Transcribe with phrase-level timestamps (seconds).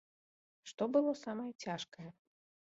[0.71, 2.09] Што было самае цяжкае?